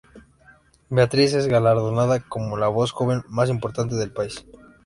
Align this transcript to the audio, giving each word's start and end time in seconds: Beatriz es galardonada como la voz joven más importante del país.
Beatriz 0.89 1.35
es 1.35 1.45
galardonada 1.45 2.21
como 2.27 2.57
la 2.57 2.69
voz 2.69 2.89
joven 2.91 3.21
más 3.27 3.51
importante 3.51 3.93
del 3.93 4.09
país. 4.11 4.43